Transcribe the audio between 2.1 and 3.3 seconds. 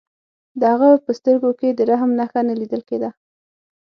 نښه نه لیدل کېده